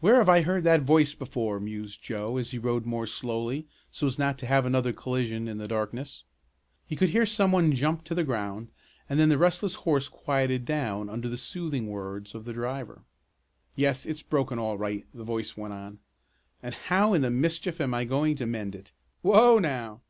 "Where 0.00 0.16
have 0.16 0.30
I 0.30 0.40
heard 0.40 0.64
that 0.64 0.80
voice 0.80 1.14
before?" 1.14 1.60
mused 1.60 2.02
Joe 2.02 2.38
as 2.38 2.52
he 2.52 2.58
rode 2.58 2.86
more 2.86 3.04
slowly 3.06 3.66
so 3.90 4.06
as 4.06 4.18
not 4.18 4.38
to 4.38 4.46
have 4.46 4.64
another 4.64 4.94
collision 4.94 5.46
in 5.46 5.58
the 5.58 5.68
darkness. 5.68 6.24
He 6.86 6.96
could 6.96 7.10
hear 7.10 7.26
some 7.26 7.52
one 7.52 7.72
jump 7.72 8.02
to 8.04 8.14
the 8.14 8.24
ground 8.24 8.68
and 9.10 9.20
then 9.20 9.28
the 9.28 9.36
restless 9.36 9.74
horse 9.84 10.08
quieted 10.08 10.64
down 10.64 11.10
under 11.10 11.28
the 11.28 11.36
soothing 11.36 11.86
words 11.88 12.34
of 12.34 12.46
the 12.46 12.54
driver. 12.54 13.02
"Yes, 13.76 14.06
it's 14.06 14.22
broken 14.22 14.58
all 14.58 14.78
right," 14.78 15.04
the 15.12 15.22
voice 15.24 15.54
went 15.54 15.74
on. 15.74 15.98
"And 16.62 16.74
how 16.74 17.12
in 17.12 17.20
the 17.20 17.30
mischief 17.30 17.78
am 17.78 17.92
I 17.92 18.06
going 18.06 18.36
to 18.36 18.46
mend 18.46 18.74
it? 18.74 18.92
Whoa, 19.20 19.58
now!" 19.58 20.00